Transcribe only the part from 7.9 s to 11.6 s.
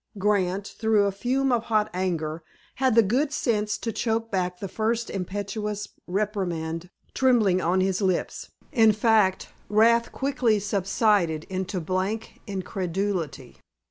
lips. In fact, wrath quickly subsided